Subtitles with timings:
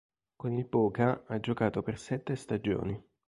[0.35, 2.99] Con il Boca ha giocato per sette stagioni.